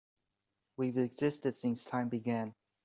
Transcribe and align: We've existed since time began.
We've 0.77 0.97
existed 0.97 1.57
since 1.57 1.83
time 1.83 2.09
began. 2.09 2.55